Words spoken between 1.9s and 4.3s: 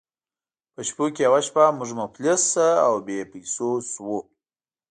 مفلس او بې پیسو شوو.